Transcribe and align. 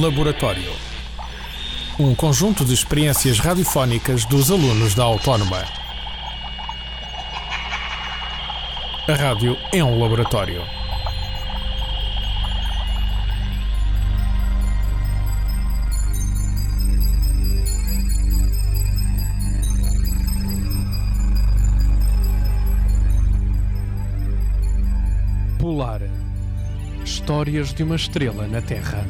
Laboratório. 0.00 0.72
Um 2.00 2.16
conjunto 2.16 2.64
de 2.64 2.74
experiências 2.74 3.38
radiofónicas 3.38 4.24
dos 4.24 4.50
alunos 4.50 4.92
da 4.92 5.04
Autónoma. 5.04 5.62
A 9.06 9.14
rádio 9.14 9.56
é 9.72 9.84
um 9.84 10.00
laboratório. 10.00 10.62
Polar. 25.60 26.00
Histórias 27.04 27.72
de 27.72 27.84
uma 27.84 27.94
estrela 27.94 28.48
na 28.48 28.60
Terra. 28.60 29.06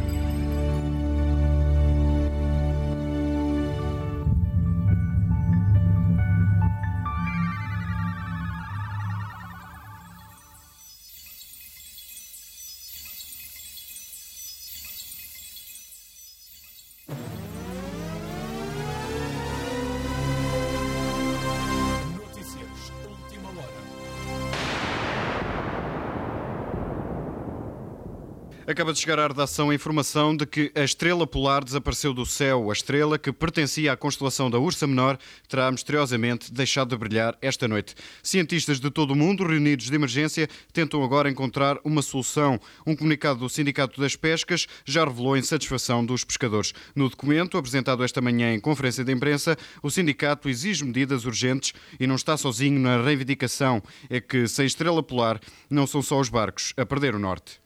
Acaba 28.67 28.95
de 28.95 28.99
chegar 28.99 29.19
à 29.19 29.29
redação 29.29 29.69
a 29.69 29.75
informação 29.75 30.35
de 30.35 30.47
que 30.47 30.73
a 30.75 30.81
estrela 30.81 31.27
polar 31.27 31.63
desapareceu 31.63 32.15
do 32.15 32.25
céu. 32.25 32.71
A 32.71 32.73
estrela, 32.73 33.19
que 33.19 33.31
pertencia 33.31 33.93
à 33.93 33.97
constelação 33.97 34.51
da 34.51 34.59
Ursa 34.59 34.87
Menor, 34.87 35.19
terá 35.47 35.71
misteriosamente 35.71 36.51
deixado 36.51 36.89
de 36.89 36.97
brilhar 36.97 37.37
esta 37.43 37.69
noite. 37.69 37.95
Cientistas 38.23 38.81
de 38.81 38.91
todo 38.91 39.11
o 39.11 39.15
mundo, 39.15 39.47
reunidos 39.47 39.91
de 39.91 39.95
emergência, 39.95 40.49
tentam 40.73 41.05
agora 41.05 41.29
encontrar 41.29 41.77
uma 41.85 42.01
solução. 42.01 42.59
Um 42.87 42.97
comunicado 42.97 43.41
do 43.41 43.51
Sindicato 43.51 44.01
das 44.01 44.17
Pescas 44.17 44.67
já 44.87 45.05
revelou 45.05 45.35
a 45.35 45.39
insatisfação 45.39 46.03
dos 46.03 46.25
pescadores. 46.25 46.73
No 46.97 47.11
documento, 47.11 47.59
apresentado 47.59 48.03
esta 48.03 48.23
manhã 48.23 48.55
em 48.55 48.61
conferência 48.61 49.05
de 49.05 49.13
imprensa, 49.13 49.59
o 49.83 49.91
sindicato 49.91 50.49
exige 50.49 50.87
medidas 50.87 51.27
urgentes 51.27 51.75
e 52.01 52.07
não 52.07 52.15
está 52.15 52.35
sozinho 52.35 52.81
na 52.81 53.03
reivindicação. 53.03 53.83
É 54.09 54.23
que, 54.23 54.49
sem 54.49 54.65
estrela 54.65 55.03
polar, 55.03 55.39
não 55.69 55.87
são 55.87 56.01
só 56.01 56.19
os 56.19 56.31
barcos 56.31 56.73
a 56.79 56.87
perder 56.87 57.15
o 57.15 57.19
norte. 57.19 57.64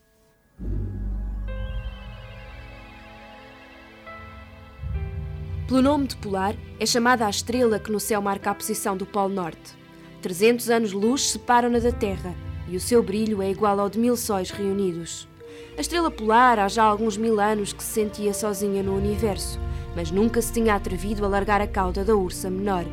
Pelo 5.69 5.83
nome 5.83 6.06
de 6.06 6.17
polar, 6.17 6.55
é 6.81 6.87
chamada 6.87 7.27
a 7.27 7.31
estrela 7.31 7.78
que 7.78 7.92
no 7.92 8.00
céu 8.00 8.23
marca 8.23 8.50
a 8.50 8.55
posição 8.55 8.97
do 8.97 9.05
Polo 9.05 9.34
Norte. 9.34 9.77
300 10.23 10.70
anos-luz 10.70 11.31
separam-na 11.31 11.78
da 11.78 11.92
Terra 11.92 12.34
e 12.67 12.75
o 12.75 12.81
seu 12.81 13.03
brilho 13.03 13.42
é 13.42 13.50
igual 13.50 13.78
ao 13.78 13.91
de 13.91 13.98
mil 13.98 14.17
sóis 14.17 14.50
reunidos. 14.50 15.28
A 15.77 15.81
estrela 15.83 16.11
polar 16.11 16.59
há 16.59 16.69
já 16.69 16.83
alguns 16.83 17.19
mil 17.19 17.39
anos 17.39 17.75
que 17.75 17.83
se 17.83 17.93
sentia 17.93 18.33
sozinha 18.33 18.83
no 18.83 18.97
universo, 18.97 19.61
mas 19.95 20.11
nunca 20.11 20.41
se 20.41 20.55
tinha 20.55 20.75
atrevido 20.75 21.22
a 21.25 21.28
largar 21.28 21.61
a 21.61 21.67
cauda 21.67 22.03
da 22.03 22.17
Ursa 22.17 22.48
Menor. 22.48 22.87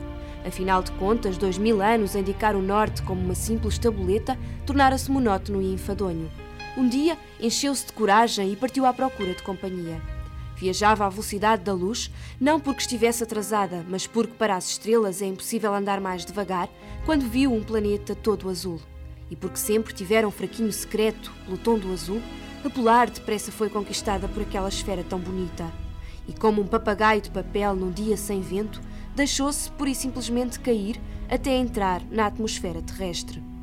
Afinal 0.45 0.83
de 0.83 0.91
contas, 0.91 1.37
dois 1.37 1.57
mil 1.57 1.81
anos 1.81 2.13
a 2.13 2.19
indicar 2.19 2.57
o 2.57 2.61
norte 2.61 3.01
como 3.03 3.21
uma 3.21 3.35
simples 3.35 3.77
tabuleta 3.77 4.37
tornara-se 4.65 5.09
monótono 5.09 5.61
e 5.61 5.73
enfadonho. 5.73 6.29
Um 6.77 6.89
dia 6.89 7.17
encheu-se 7.39 7.85
de 7.85 7.93
coragem 7.93 8.51
e 8.51 8.55
partiu 8.55 8.85
à 8.85 8.93
procura 8.93 9.33
de 9.33 9.41
companhia. 9.41 10.01
Viajava 10.57 11.05
à 11.05 11.09
velocidade 11.09 11.63
da 11.63 11.73
luz, 11.73 12.11
não 12.39 12.59
porque 12.59 12.81
estivesse 12.81 13.23
atrasada, 13.23 13.85
mas 13.87 14.05
porque 14.05 14.33
para 14.33 14.55
as 14.55 14.71
estrelas 14.71 15.21
é 15.21 15.25
impossível 15.25 15.73
andar 15.73 16.01
mais 16.01 16.25
devagar, 16.25 16.69
quando 17.05 17.29
viu 17.29 17.53
um 17.53 17.63
planeta 17.63 18.13
todo 18.13 18.49
azul. 18.49 18.81
E 19.31 19.35
porque 19.37 19.57
sempre 19.57 19.93
tivera 19.93 20.27
um 20.27 20.31
fraquinho 20.31 20.71
secreto 20.71 21.31
tom 21.63 21.79
do 21.79 21.93
azul, 21.93 22.21
a 22.63 22.69
polar 22.69 23.09
depressa 23.09 23.51
foi 23.51 23.69
conquistada 23.69 24.27
por 24.27 24.41
aquela 24.41 24.69
esfera 24.69 25.03
tão 25.03 25.19
bonita. 25.19 25.71
E 26.27 26.33
como 26.33 26.61
um 26.61 26.67
papagaio 26.67 27.21
de 27.21 27.31
papel 27.31 27.73
num 27.73 27.91
dia 27.91 28.17
sem 28.17 28.41
vento, 28.41 28.81
deixou-se 29.15 29.71
por 29.71 29.87
e 29.87 29.95
simplesmente 29.95 30.59
cair 30.59 30.99
até 31.29 31.55
entrar 31.55 32.01
na 32.11 32.25
atmosfera 32.25 32.81
terrestre. 32.81 33.54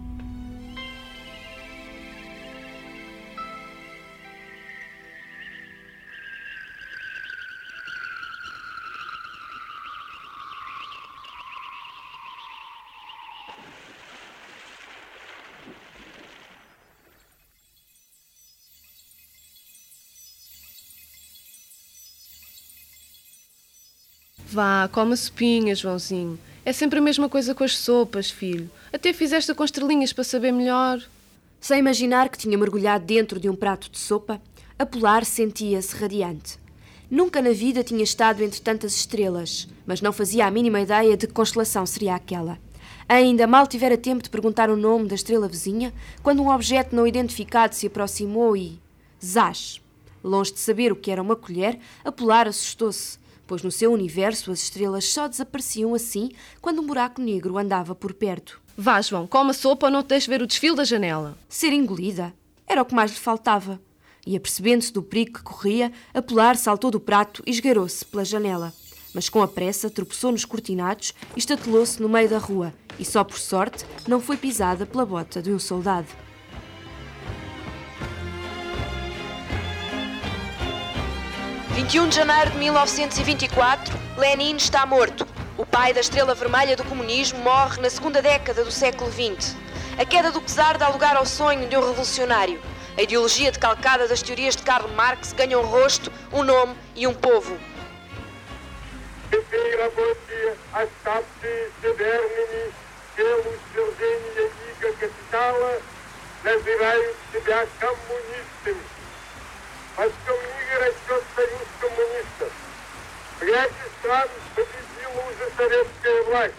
Vá, 24.52 24.86
come 24.92 25.14
a 25.14 25.16
sopinha, 25.16 25.74
Joãozinho. 25.74 26.38
É 26.62 26.74
sempre 26.74 26.98
a 26.98 27.02
mesma 27.02 27.26
coisa 27.26 27.54
com 27.54 27.64
as 27.64 27.74
sopas, 27.74 28.30
filho. 28.30 28.70
Até 28.92 29.10
fizeste 29.14 29.54
com 29.54 29.64
estrelinhas 29.64 30.12
para 30.12 30.24
saber 30.24 30.52
melhor. 30.52 31.02
Sem 31.58 31.78
imaginar 31.78 32.28
que 32.28 32.36
tinha 32.36 32.58
mergulhado 32.58 33.02
dentro 33.06 33.40
de 33.40 33.48
um 33.48 33.56
prato 33.56 33.90
de 33.90 33.98
sopa, 33.98 34.42
a 34.78 34.84
Polar 34.84 35.24
sentia-se 35.24 35.96
radiante. 35.96 36.58
Nunca 37.10 37.40
na 37.40 37.52
vida 37.52 37.82
tinha 37.82 38.04
estado 38.04 38.42
entre 38.42 38.60
tantas 38.60 38.94
estrelas, 38.94 39.66
mas 39.86 40.02
não 40.02 40.12
fazia 40.12 40.44
a 40.44 40.50
mínima 40.50 40.82
ideia 40.82 41.16
de 41.16 41.26
que 41.26 41.32
constelação 41.32 41.86
seria 41.86 42.14
aquela. 42.14 42.58
Ainda 43.08 43.46
mal 43.46 43.66
tivera 43.66 43.96
tempo 43.96 44.22
de 44.22 44.28
perguntar 44.28 44.68
o 44.68 44.76
nome 44.76 45.08
da 45.08 45.14
estrela 45.14 45.48
vizinha, 45.48 45.94
quando 46.22 46.42
um 46.42 46.50
objeto 46.50 46.94
não 46.94 47.06
identificado 47.06 47.74
se 47.74 47.86
aproximou 47.86 48.54
e. 48.54 48.78
Zás! 49.24 49.80
Longe 50.22 50.52
de 50.52 50.60
saber 50.60 50.92
o 50.92 50.96
que 50.96 51.10
era 51.10 51.22
uma 51.22 51.34
colher, 51.34 51.78
a 52.04 52.12
Polar 52.12 52.46
assustou-se, 52.46 53.21
pois 53.46 53.62
no 53.62 53.70
seu 53.70 53.92
universo 53.92 54.50
as 54.50 54.62
estrelas 54.62 55.04
só 55.04 55.28
desapareciam 55.28 55.94
assim 55.94 56.30
quando 56.60 56.80
um 56.80 56.86
buraco 56.86 57.20
negro 57.20 57.58
andava 57.58 57.94
por 57.94 58.14
perto. 58.14 58.60
Vá, 58.76 59.00
João, 59.00 59.26
come 59.26 59.50
a 59.50 59.54
sopa 59.54 59.86
ou 59.86 59.92
não 59.92 60.02
te 60.02 60.08
deixes 60.08 60.28
ver 60.28 60.42
o 60.42 60.46
desfile 60.46 60.76
da 60.76 60.84
janela. 60.84 61.36
Ser 61.48 61.72
engolida 61.72 62.34
era 62.66 62.82
o 62.82 62.84
que 62.84 62.94
mais 62.94 63.10
lhe 63.10 63.18
faltava. 63.18 63.80
E 64.26 64.36
apercebendo-se 64.36 64.92
do 64.92 65.02
perigo 65.02 65.38
que 65.38 65.42
corria, 65.42 65.92
a 66.14 66.22
Polar 66.22 66.56
saltou 66.56 66.90
do 66.90 67.00
prato 67.00 67.42
e 67.46 67.50
esgueirou-se 67.50 68.04
pela 68.04 68.24
janela. 68.24 68.72
Mas 69.12 69.28
com 69.28 69.42
a 69.42 69.48
pressa 69.48 69.90
tropeçou 69.90 70.32
nos 70.32 70.44
cortinados 70.44 71.12
e 71.36 71.38
estatelou-se 71.38 72.00
no 72.00 72.08
meio 72.08 72.30
da 72.30 72.38
rua, 72.38 72.72
e 72.98 73.04
só 73.04 73.22
por 73.22 73.38
sorte 73.38 73.84
não 74.06 74.20
foi 74.20 74.36
pisada 74.36 74.86
pela 74.86 75.04
bota 75.04 75.42
de 75.42 75.52
um 75.52 75.58
soldado.– 75.58 76.08
21 81.71 82.09
de 82.09 82.15
janeiro 82.15 82.51
de 82.51 82.57
1924, 82.57 83.97
Lenin 84.17 84.55
está 84.55 84.85
morto. 84.85 85.27
O 85.57 85.65
pai 85.65 85.93
da 85.93 86.01
estrela 86.01 86.35
vermelha 86.35 86.75
do 86.75 86.83
comunismo 86.83 87.39
morre 87.39 87.81
na 87.81 87.89
segunda 87.89 88.21
década 88.21 88.63
do 88.63 88.71
século 88.71 89.11
XX. 89.11 89.55
A 89.97 90.05
queda 90.05 90.31
do 90.31 90.41
czar 90.41 90.77
dá 90.77 90.89
lugar 90.89 91.15
ao 91.15 91.25
sonho 91.25 91.67
de 91.67 91.75
um 91.75 91.85
revolucionário. 91.85 92.61
A 92.97 93.01
ideologia 93.01 93.51
decalcada 93.51 94.07
das 94.07 94.21
teorias 94.21 94.55
de 94.55 94.63
Karl 94.63 94.87
Marx 94.89 95.33
ganha 95.33 95.59
um 95.59 95.65
rosto, 95.65 96.11
um 96.33 96.43
nome 96.43 96.75
e 96.95 97.05
um 97.07 97.13
povo. 97.13 97.57
Теперь 99.29 99.77
работе 99.77 100.55
оставшиеся 100.73 101.93
верными 101.97 102.71
делу 103.17 103.53
свержения 103.73 104.51
Лига 104.67 104.93
Капитала 104.93 105.81
называют 106.43 107.15
себя 107.33 107.67
коммунистами. 107.79 108.90
Во 109.94 110.04
всем 110.04 110.36
мире 110.56 110.78
растет 110.78 111.22
союз 111.36 111.68
коммунистов. 111.78 112.52
В 113.38 113.42
ряде 113.42 113.74
стран 114.00 114.28
победила 114.54 115.22
уже 115.28 115.50
советская 115.54 116.22
власть. 116.22 116.54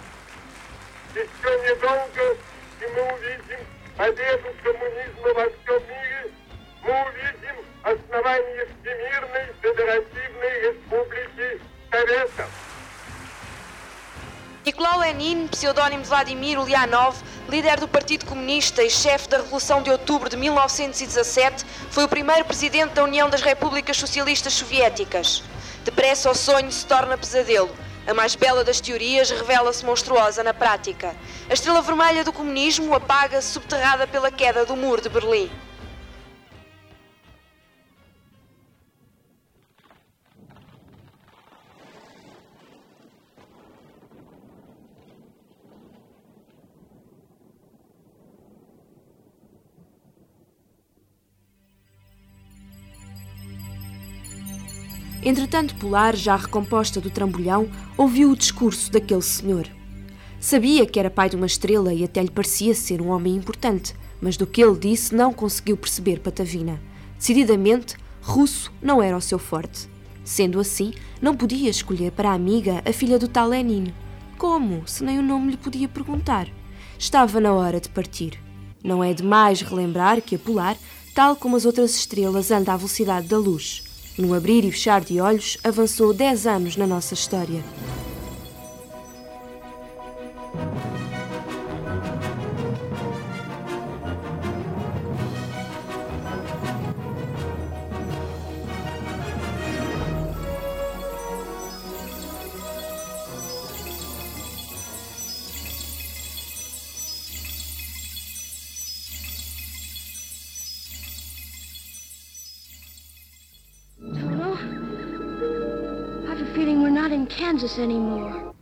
Еще 1.15 1.59
недолго, 1.67 2.37
и 2.79 2.87
мы 2.95 3.13
увидим 3.13 3.59
победу 3.97 4.53
коммунизма 4.63 5.33
во 5.33 5.49
всем 5.49 5.81
мире, 5.89 6.31
мы 6.83 7.05
увидим 7.07 7.55
основание 7.81 8.67
Всемирной 8.81 9.47
Федеративной 9.61 10.61
Республики 10.61 11.61
Советов. 11.89 12.72
Nicolau 14.65 14.99
Lenin, 14.99 15.45
pseudónimo 15.49 16.03
de 16.03 16.07
Vladimir 16.07 16.57
Ulyanov, 16.57 17.17
líder 17.49 17.81
do 17.81 17.87
Partido 17.87 18.25
Comunista 18.25 18.81
e 18.81 18.89
chefe 18.89 19.27
da 19.27 19.35
Revolução 19.35 19.81
de 19.81 19.91
Outubro 19.91 20.29
de 20.29 20.37
1917, 20.37 21.65
foi 21.91 22.05
o 22.05 22.07
primeiro 22.07 22.45
presidente 22.45 22.93
da 22.93 23.03
União 23.03 23.29
das 23.29 23.41
Repúblicas 23.41 23.97
Socialistas 23.97 24.53
Soviéticas. 24.53 25.43
Depressa 25.83 26.31
o 26.31 26.33
sonho 26.33 26.71
se 26.71 26.85
torna 26.85 27.17
pesadelo. 27.17 27.75
A 28.07 28.13
mais 28.13 28.35
bela 28.35 28.63
das 28.63 28.79
teorias 28.79 29.29
revela-se 29.31 29.85
monstruosa 29.85 30.41
na 30.41 30.53
prática. 30.53 31.13
A 31.49 31.53
estrela 31.53 31.81
vermelha 31.81 32.23
do 32.23 32.31
comunismo 32.31 32.93
apaga-se 32.93 33.51
subterrada 33.51 34.07
pela 34.07 34.31
queda 34.31 34.65
do 34.65 34.77
muro 34.77 35.01
de 35.01 35.09
Berlim. 35.09 35.51
Entretanto, 55.25 55.75
Polar, 55.75 56.17
já 56.17 56.35
recomposta 56.35 56.99
do 56.99 57.09
trambolhão, 57.09 57.69
ouviu 57.97 58.31
o 58.31 58.35
discurso 58.35 58.91
daquele 58.91 59.21
senhor. 59.21 59.69
Sabia 60.37 60.85
que 60.85 60.99
era 60.99 61.09
pai 61.09 61.29
de 61.29 61.37
uma 61.37 61.45
estrela 61.45 61.93
e 61.93 62.03
até 62.03 62.21
lhe 62.21 62.29
parecia 62.29 62.75
ser 62.75 63.01
um 63.01 63.07
homem 63.07 63.33
importante, 63.33 63.95
mas 64.19 64.35
do 64.35 64.45
que 64.45 64.61
ele 64.61 64.77
disse 64.77 65.15
não 65.15 65.31
conseguiu 65.31 65.77
perceber 65.77 66.19
Patavina. 66.19 66.81
Decididamente, 67.17 67.95
russo 68.21 68.69
não 68.81 69.01
era 69.01 69.15
o 69.15 69.21
seu 69.21 69.39
forte. 69.39 69.87
Sendo 70.25 70.59
assim, 70.59 70.93
não 71.21 71.37
podia 71.37 71.69
escolher 71.69 72.11
para 72.11 72.31
a 72.31 72.33
amiga 72.33 72.81
a 72.85 72.91
filha 72.91 73.17
do 73.17 73.29
tal 73.29 73.47
Lenin. 73.47 73.93
Como, 74.37 74.85
se 74.85 75.05
nem 75.05 75.19
o 75.19 75.23
nome 75.23 75.51
lhe 75.51 75.57
podia 75.57 75.87
perguntar? 75.87 76.49
Estava 76.99 77.39
na 77.39 77.53
hora 77.53 77.79
de 77.79 77.87
partir. 77.87 78.37
Não 78.83 79.01
é 79.01 79.13
demais 79.13 79.61
relembrar 79.61 80.21
que 80.21 80.35
a 80.35 80.39
Polar, 80.39 80.75
tal 81.15 81.37
como 81.37 81.55
as 81.55 81.63
outras 81.63 81.95
estrelas, 81.95 82.51
anda 82.51 82.73
à 82.73 82.77
velocidade 82.77 83.27
da 83.27 83.37
luz. 83.37 83.92
Num 84.17 84.33
abrir 84.33 84.63
e 84.63 84.71
fechar 84.71 85.01
de 85.01 85.19
olhos, 85.19 85.57
avançou 85.63 86.13
10 86.13 86.45
anos 86.45 86.77
na 86.77 86.85
nossa 86.85 87.13
história. 87.13 87.63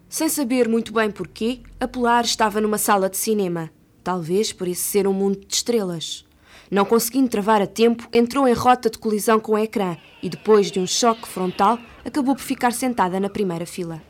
Sem 0.10 0.28
saber 0.28 0.68
muito 0.68 0.92
bem 0.94 1.10
porquê, 1.10 1.62
a 1.80 1.88
Polar 1.88 2.26
estava 2.26 2.60
numa 2.60 2.78
sala 2.78 3.10
de 3.10 3.18
cinema. 3.18 3.70
Talvez 4.04 4.52
por 4.52 4.68
isso 4.68 4.84
ser 4.84 5.08
um 5.08 5.14
mundo 5.14 5.40
de 5.46 5.54
estrelas. 5.54 6.26
Não 6.70 6.86
conseguindo 6.86 7.30
travar 7.30 7.62
a 7.62 7.68
tempo, 7.68 8.08
entrou 8.14 8.48
em 8.48 8.54
rota 8.54 8.90
de 8.90 8.98
colisão 8.98 9.40
com 9.40 9.54
o 9.54 9.58
ecrã 9.58 9.98
e, 10.24 10.30
depois 10.30 10.72
de 10.72 10.80
um 10.80 10.88
choque 10.88 11.28
frontal, 11.28 11.78
acabou 12.04 12.36
por 12.36 12.42
ficar 12.42 12.72
sentada 12.72 13.20
na 13.20 13.30
primeira 13.30 13.66
fila. 13.66 14.02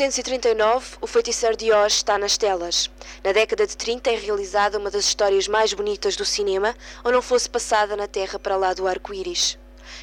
1939, 0.00 0.96
O 1.02 1.06
Feiticeiro 1.06 1.54
de 1.54 1.70
Oz 1.72 1.92
está 1.92 2.16
nas 2.16 2.38
telas. 2.38 2.90
Na 3.22 3.32
década 3.32 3.66
de 3.66 3.76
30 3.76 4.10
é 4.10 4.16
realizada 4.16 4.78
uma 4.78 4.90
das 4.90 5.04
histórias 5.04 5.46
mais 5.46 5.74
bonitas 5.74 6.16
do 6.16 6.24
cinema, 6.24 6.74
ou 7.04 7.12
não 7.12 7.20
fosse 7.20 7.50
passada 7.50 7.94
na 7.94 8.06
Terra 8.06 8.38
para 8.38 8.56
lá 8.56 8.72
do 8.72 8.86
arco-íris. 8.86 9.58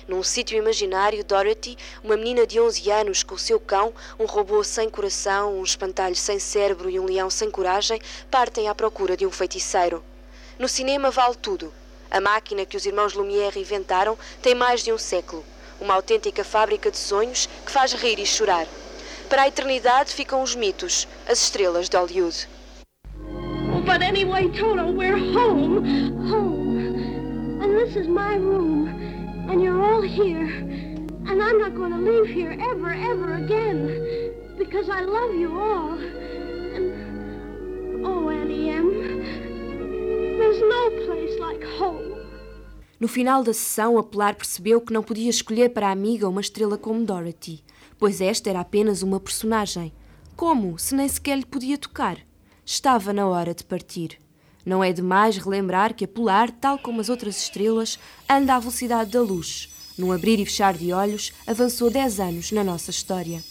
Num 0.08 0.22
sítio 0.22 0.56
imaginário, 0.56 1.24
Dorothy, 1.24 1.76
uma 2.04 2.16
menina 2.16 2.46
de 2.46 2.60
11 2.60 2.92
anos 2.92 3.24
com 3.24 3.34
o 3.34 3.40
seu 3.40 3.60
cão, 3.60 3.92
um 4.20 4.26
robô 4.26 4.64
sem 4.64 4.88
coração, 4.88 5.58
um 5.58 5.64
espantalho 5.64 6.16
sem 6.16 6.38
cérebro 6.38 6.92
e 6.92 7.00
um 7.00 7.06
leão 7.06 7.32
sem 7.32 7.50
coragem, 7.50 8.00
partem 8.30 8.70
à 8.70 8.76
procura 8.76 9.18
de 9.18 9.26
um 9.26 9.32
feiticeiro. 9.32 10.04
No 10.60 10.68
cinema 10.68 11.10
vale 11.10 11.36
tudo. 11.38 11.74
A 12.12 12.22
máquina 12.22 12.68
que 12.68 12.78
os 12.78 12.86
irmãos 12.86 13.16
Lumière 13.16 13.60
inventaram 13.60 14.16
tem 14.44 14.54
mais 14.54 14.84
de 14.84 14.94
um 14.94 14.98
século. 15.00 15.44
Uma 15.82 15.96
autêntica 15.96 16.44
fábrica 16.44 16.92
de 16.92 16.98
sonhos 17.00 17.50
que 17.66 17.72
faz 17.72 17.94
rir 17.94 18.20
e 18.20 18.28
chorar. 18.28 18.68
Para 19.30 19.42
a 19.44 19.48
eternidade 19.48 20.14
ficam 20.14 20.42
os 20.42 20.56
mitos, 20.56 21.08
as 21.28 21.42
estrelas 21.42 21.90
de 21.90 21.98
Hollywood. 21.98 22.48
But 23.86 24.02
anyway, 24.02 24.50
Toto, 24.50 24.92
we're 24.92 25.18
home. 25.18 25.86
Home. 26.30 27.62
And 27.62 27.76
this 27.76 27.96
is 27.96 28.08
my 28.08 28.36
room. 28.36 28.88
And 29.50 29.62
you're 29.62 29.82
all 29.82 30.02
here. 30.02 30.48
And 31.28 31.42
I'm 31.42 31.60
not 31.60 31.76
going 31.76 31.92
to 31.92 32.00
leave 32.00 32.28
here 32.28 32.58
ever, 32.72 32.94
ever 32.94 33.36
again. 33.36 34.34
Because 34.58 34.90
I 34.90 35.02
love 35.02 35.36
you 35.36 35.60
all. 35.60 35.98
And, 36.76 38.06
oh, 38.06 38.30
Annie 38.30 38.70
M., 38.70 38.90
there's 40.38 40.62
no 40.62 40.90
place 41.06 41.40
like 41.40 41.64
home. 41.78 42.16
No 43.00 43.08
final 43.08 43.44
da 43.44 43.54
sessão, 43.54 43.98
a 43.98 44.04
Polar 44.04 44.36
percebeu 44.36 44.82
que 44.82 44.92
não 44.92 45.04
podia 45.04 45.30
escolher 45.30 45.70
para 45.70 45.88
a 45.88 45.92
amiga 45.92 46.28
uma 46.28 46.42
estrela 46.42 46.78
como 46.78 47.06
Dorothy, 47.06 47.64
pois 48.00 48.22
esta 48.22 48.50
era 48.50 48.60
apenas 48.60 49.02
uma 49.02 49.20
personagem. 49.20 49.94
Como, 50.36 50.78
se 50.78 50.96
nem 50.96 51.08
sequer 51.08 51.38
lhe 51.38 51.46
podia 51.46 51.78
tocar? 51.78 52.18
Estava 52.66 53.12
na 53.12 53.28
hora 53.28 53.54
de 53.54 53.64
partir. 53.64 54.20
Não 54.66 54.84
é 54.84 54.92
demais 54.92 55.38
relembrar 55.38 55.94
que 55.94 56.06
a 56.06 56.08
Polar, 56.08 56.52
tal 56.52 56.78
como 56.78 57.00
as 57.00 57.10
outras 57.10 57.38
estrelas, 57.42 57.98
anda 58.30 58.56
à 58.56 58.60
velocidade 58.60 59.12
da 59.12 59.22
luz. 59.22 59.70
Num 59.98 60.12
abrir 60.12 60.40
e 60.40 60.46
fechar 60.46 60.74
de 60.76 60.92
olhos, 60.92 61.32
avançou 61.48 61.90
10 61.90 62.20
anos 62.20 62.52
na 62.52 62.64
nossa 62.64 62.92
história. 62.92 63.42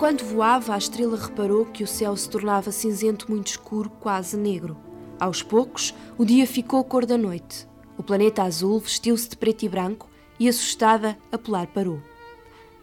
Enquanto 0.00 0.24
voava, 0.24 0.74
a 0.74 0.78
estrela 0.78 1.14
reparou 1.14 1.66
que 1.66 1.84
o 1.84 1.86
céu 1.86 2.16
se 2.16 2.26
tornava 2.26 2.72
cinzento 2.72 3.30
muito 3.30 3.48
escuro, 3.48 3.90
quase 4.00 4.34
negro. 4.34 4.74
Aos 5.20 5.42
poucos, 5.42 5.94
o 6.16 6.24
dia 6.24 6.46
ficou 6.46 6.82
cor 6.82 7.04
da 7.04 7.18
noite. 7.18 7.68
O 7.98 8.02
planeta 8.02 8.42
azul 8.42 8.80
vestiu-se 8.80 9.28
de 9.28 9.36
preto 9.36 9.62
e 9.66 9.68
branco 9.68 10.08
e, 10.38 10.48
assustada, 10.48 11.18
a 11.30 11.36
Polar 11.36 11.66
parou. 11.66 12.00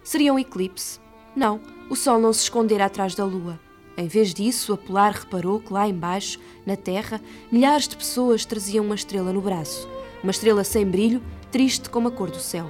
Seria 0.04 0.32
um 0.32 0.38
eclipse? 0.38 1.00
Não, 1.36 1.60
o 1.90 1.96
Sol 1.96 2.20
não 2.20 2.32
se 2.32 2.44
escondera 2.44 2.86
atrás 2.86 3.16
da 3.16 3.26
Lua. 3.26 3.60
Em 3.98 4.08
vez 4.08 4.32
disso, 4.32 4.72
a 4.72 4.78
Polar 4.78 5.14
reparou 5.14 5.60
que 5.60 5.74
lá 5.74 5.88
embaixo, 5.88 6.40
na 6.68 6.76
Terra, 6.76 7.20
milhares 7.52 7.88
de 7.88 7.98
pessoas 7.98 8.46
traziam 8.46 8.86
uma 8.86 8.94
estrela 8.94 9.34
no 9.34 9.42
braço. 9.42 9.90
Uma 10.22 10.30
estrela 10.30 10.64
sem 10.64 10.86
brilho, 10.86 11.24
triste 11.52 11.90
como 11.90 12.10
a 12.10 12.12
cor 12.12 12.30
do 12.30 12.40
céu. 12.40 12.70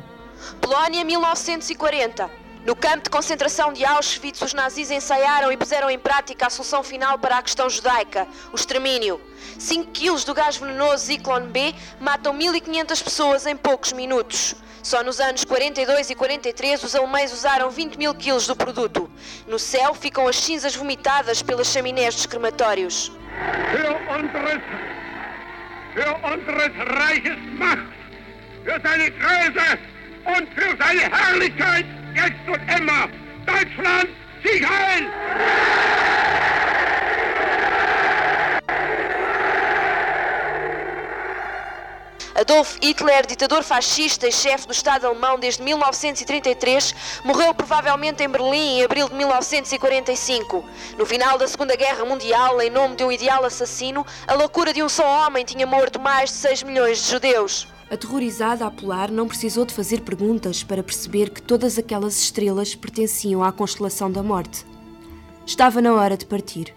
Polónia, 0.61 1.03
1940. 1.03 2.46
No 2.67 2.75
campo 2.75 3.05
de 3.05 3.09
concentração 3.09 3.71
de 3.71 3.85
Auschwitz, 3.85 4.41
os 4.41 4.53
nazis 4.53 4.91
ensaiaram 4.91 5.49
e 5.49 5.55
puseram 5.55 5.89
em 5.89 5.97
prática 5.97 6.47
a 6.47 6.49
solução 6.49 6.83
final 6.83 7.17
para 7.17 7.37
a 7.37 7.41
questão 7.41 7.69
judaica, 7.69 8.27
o 8.51 8.57
extermínio. 8.57 9.21
5 9.57 9.89
quilos 9.91 10.25
do 10.25 10.33
gás 10.33 10.57
venenoso 10.57 11.05
Zyklon 11.05 11.45
B 11.47 11.73
matam 11.97 12.37
1.500 12.37 13.01
pessoas 13.01 13.45
em 13.45 13.55
poucos 13.55 13.93
minutos. 13.93 14.53
Só 14.83 15.01
nos 15.01 15.21
anos 15.21 15.45
42 15.45 16.09
e 16.09 16.15
43 16.15 16.83
os 16.83 16.93
alemães 16.93 17.31
usaram 17.31 17.69
20 17.69 17.95
mil 17.97 18.13
quilos 18.13 18.45
do 18.45 18.53
produto. 18.53 19.09
No 19.47 19.57
céu 19.57 19.93
ficam 19.93 20.27
as 20.27 20.35
cinzas 20.35 20.75
vomitadas 20.75 21.41
pelas 21.41 21.67
chaminés 21.67 22.15
dos 22.15 22.25
crematórios. 22.25 23.13
Für 23.71 23.95
und 30.27 30.49
für 30.53 30.75
seine 30.77 31.09
Herrlichkeit 31.09 31.96
jetzt 32.17 32.47
und 32.47 32.61
immer. 32.77 33.09
Deutschland, 33.45 34.09
heil! 34.43 35.07
Adolf 42.39 42.77
Hitler, 42.83 43.25
ditador 43.25 43.63
fascista 43.63 44.27
e 44.27 44.31
chefe 44.31 44.67
do 44.67 44.71
Estado 44.71 45.07
alemão 45.07 45.39
desde 45.39 45.63
1933, 45.63 46.93
morreu 47.23 47.51
provavelmente 47.51 48.23
em 48.23 48.29
Berlim 48.29 48.77
em 48.77 48.83
abril 48.83 49.09
de 49.09 49.15
1945. 49.15 50.63
No 50.99 51.05
final 51.05 51.39
da 51.39 51.47
Segunda 51.47 51.75
Guerra 51.75 52.05
Mundial, 52.05 52.61
em 52.61 52.69
nome 52.69 52.95
de 52.95 53.03
um 53.03 53.11
ideal 53.11 53.43
assassino, 53.43 54.05
a 54.27 54.35
loucura 54.35 54.71
de 54.71 54.83
um 54.83 54.89
só 54.89 55.25
homem 55.25 55.43
tinha 55.45 55.65
morto 55.65 55.99
mais 55.99 56.29
de 56.29 56.35
6 56.35 56.63
milhões 56.63 57.03
de 57.03 57.09
judeus. 57.09 57.76
Aterrorizada, 57.89 58.65
a 58.65 58.71
Polar 58.71 59.09
não 59.09 59.29
precisou 59.29 59.65
de 59.65 59.73
fazer 59.73 60.01
perguntas 60.01 60.61
para 60.61 60.83
perceber 60.83 61.29
que 61.29 61.41
todas 61.41 61.77
aquelas 61.77 62.19
estrelas 62.21 62.75
pertenciam 62.75 63.41
à 63.41 63.49
constelação 63.49 64.11
da 64.11 64.21
morte. 64.21 64.65
Estava 65.45 65.81
na 65.81 65.93
hora 65.93 66.17
de 66.17 66.25
partir. 66.25 66.73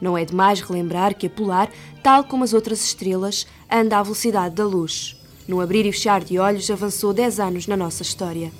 Não 0.00 0.16
é 0.16 0.24
demais 0.24 0.60
relembrar 0.60 1.16
que 1.16 1.26
a 1.26 1.30
Polar, 1.30 1.68
tal 2.04 2.22
como 2.22 2.44
as 2.44 2.52
outras 2.52 2.84
estrelas, 2.84 3.48
anda 3.68 3.98
à 3.98 4.02
velocidade 4.02 4.54
da 4.54 4.64
luz. 4.64 5.20
No 5.48 5.60
abrir 5.60 5.86
e 5.86 5.92
fechar 5.92 6.22
de 6.22 6.38
olhos, 6.38 6.70
avançou 6.70 7.12
10 7.12 7.40
anos 7.40 7.66
na 7.66 7.76
nossa 7.76 8.02
história. 8.02 8.52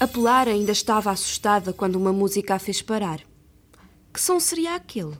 A 0.00 0.06
Polar 0.06 0.46
ainda 0.46 0.70
estava 0.70 1.10
assustada 1.10 1.72
quando 1.72 1.96
uma 1.96 2.12
música 2.12 2.54
a 2.54 2.58
fez 2.60 2.80
parar. 2.80 3.20
Que 4.14 4.20
som 4.20 4.38
seria 4.38 4.76
aquele? 4.76 5.18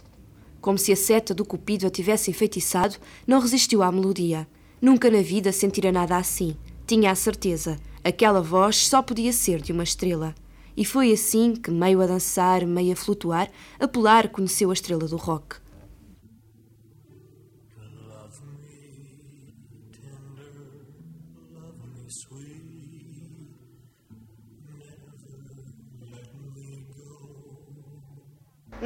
Como 0.61 0.79
se 0.79 0.93
a 0.93 0.97
seta 0.97 1.35
do 1.35 1.45
cupido 1.45 1.85
a 1.85 1.91
tivesse 1.91 2.31
enfeitiçado, 2.31 2.95
não 3.27 3.41
resistiu 3.41 3.83
à 3.83 3.91
melodia. 3.91 4.47
Nunca 4.81 5.11
na 5.11 5.21
vida 5.21 5.51
sentira 5.51 5.91
nada 5.91 6.17
assim. 6.17 6.57
Tinha 6.87 7.11
a 7.11 7.17
certeza. 7.17 7.77
Aquela 8.05 8.41
voz 8.41 8.87
só 8.87 9.03
podia 9.03 9.33
ser 9.33 9.61
de 9.61 9.73
uma 9.73 9.83
estrela. 9.83 10.33
E 10.77 10.85
foi 10.85 11.13
assim 11.13 11.57
que, 11.57 11.73
meio 11.73 12.01
a 12.01 12.07
dançar, 12.07 12.65
meio 12.65 12.93
a 12.93 12.97
flutuar, 12.97 13.51
a 13.81 13.89
Polar 13.89 14.29
conheceu 14.29 14.71
a 14.71 14.75
estrela 14.75 15.09
do 15.09 15.17
rock. 15.17 15.57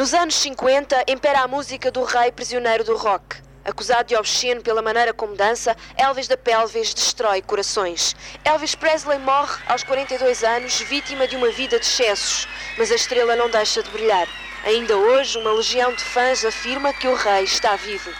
Nos 0.03 0.15
anos 0.15 0.35
50, 0.35 1.05
impera 1.07 1.43
a 1.43 1.47
música 1.47 1.89
do 1.89 2.03
rei 2.03 2.33
prisioneiro 2.33 2.83
do 2.83 2.97
rock. 2.97 3.37
Acusado 3.65 4.09
de 4.09 4.17
obsceno 4.17 4.61
pela 4.61 4.83
maneira 4.83 5.13
como 5.13 5.37
dança, 5.37 5.77
Elvis 5.97 6.27
da 6.27 6.37
Pelvis 6.37 6.93
destrói 6.93 7.41
corações. 7.41 8.17
Elvis 8.45 8.75
Presley 8.75 9.21
morre 9.21 9.63
aos 9.69 9.85
42 9.85 10.43
anos, 10.43 10.81
vítima 10.81 11.29
de 11.29 11.37
uma 11.37 11.53
vida 11.53 11.79
de 11.79 11.87
excessos, 11.87 12.49
mas 12.77 12.91
a 12.91 12.97
estrela 12.97 13.37
não 13.37 13.49
deixa 13.49 13.81
de 13.81 13.91
brilhar. 13.91 14.27
Ainda 14.65 14.97
hoje, 14.97 15.39
uma 15.39 15.53
legião 15.53 15.95
de 15.95 16.03
fãs 16.03 16.45
afirma 16.45 16.93
que 16.93 17.07
o 17.07 17.15
rei 17.15 17.45
está 17.45 17.77
vivo. 17.77 18.11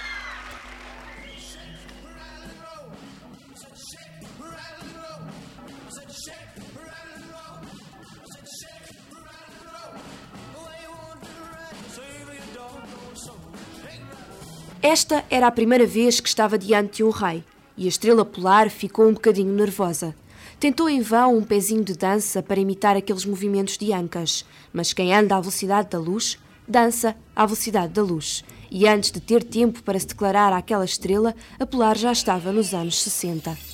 Esta 14.83 15.25
era 15.31 15.47
a 15.47 15.53
primeira 15.53 15.87
vez 15.87 16.19
que 16.19 16.29
estava 16.29 16.59
diante 16.59 16.97
de 16.97 17.05
um 17.05 17.11
rei 17.11 17.45
e 17.77 17.85
a 17.85 17.89
estrela 17.89 18.25
polar 18.25 18.69
ficou 18.69 19.07
um 19.07 19.15
bocadinho 19.15 19.53
nervosa. 19.55 20.13
Tentou 20.59 20.89
em 20.89 21.01
vão 21.01 21.37
um 21.39 21.45
pezinho 21.45 21.85
de 21.85 21.95
dança 21.95 22.43
para 22.43 22.59
imitar 22.59 22.97
aqueles 22.97 23.25
movimentos 23.25 23.79
de 23.79 23.93
ancas, 23.93 24.45
mas 24.73 24.93
quem 24.93 25.15
anda 25.15 25.37
à 25.37 25.41
velocidade 25.41 25.89
da 25.89 26.01
luz, 26.01 26.37
dança 26.67 27.15
à 27.35 27.47
velocidade 27.47 27.93
da 27.93 28.03
luz. 28.03 28.45
E 28.73 28.89
antes 28.89 29.13
de 29.13 29.21
ter 29.21 29.45
tempo 29.45 29.85
para 29.85 30.01
se 30.01 30.09
declarar 30.09 30.53
àquela 30.53 30.85
estrela, 30.85 31.33
a 31.61 31.65
polar 31.65 31.97
já 31.97 32.11
estava 32.11 32.51
nos 32.51 32.75
anos 32.75 33.01
60. 33.05 33.72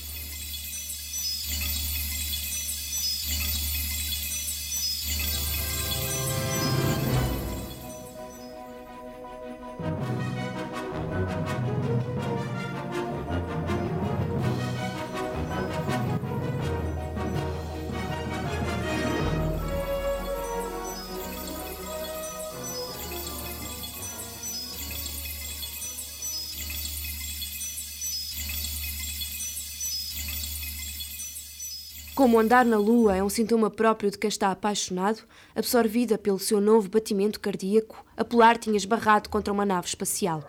Como 32.18 32.40
andar 32.40 32.64
na 32.64 32.76
lua 32.76 33.16
é 33.16 33.22
um 33.22 33.28
sintoma 33.28 33.70
próprio 33.70 34.10
de 34.10 34.18
quem 34.18 34.26
está 34.26 34.50
apaixonado, 34.50 35.20
absorvida 35.54 36.18
pelo 36.18 36.40
seu 36.40 36.60
novo 36.60 36.88
batimento 36.88 37.38
cardíaco, 37.38 38.04
a 38.16 38.24
Polar 38.24 38.58
tinha 38.58 38.76
esbarrado 38.76 39.28
contra 39.28 39.52
uma 39.52 39.64
nave 39.64 39.86
espacial. 39.86 40.42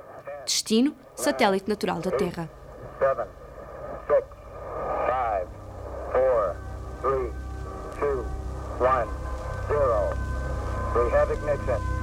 Destino: 0.43 0.95
satélite 1.15 1.69
natural 1.69 1.99
da 1.99 2.09
Terra. 2.09 2.49
seven, 2.97 3.27
six, 4.07 4.27
five, 5.05 5.47
four, 6.11 6.55
three, 7.01 7.31
two, 7.99 8.25
one, 8.83 9.07
zero. 9.67 10.17
We 10.95 11.11
have 11.11 11.31
ignition. 11.31 11.98